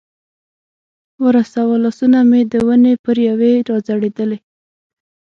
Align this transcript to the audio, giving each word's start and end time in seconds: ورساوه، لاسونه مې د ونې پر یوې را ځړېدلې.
ورساوه، 1.25 1.75
لاسونه 1.83 2.19
مې 2.29 2.41
د 2.51 2.53
ونې 2.67 2.93
پر 3.03 3.17
یوې 3.29 3.53
را 3.67 3.77
ځړېدلې. 3.87 4.37